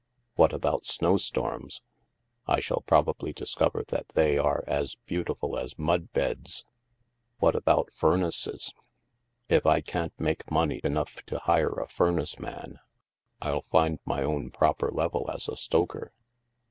[0.35, 1.83] "What about snowstorms?"
[2.27, 6.65] *' I shall probably discover that they are as beau tiful as mud beds.""
[7.39, 8.73] What about furnaces?""
[9.47, 12.79] If I can't make money enough to hire a furnace man,
[13.43, 16.11] I'll find my own proper level as a stoker."